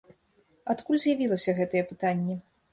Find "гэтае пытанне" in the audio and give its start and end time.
1.61-2.43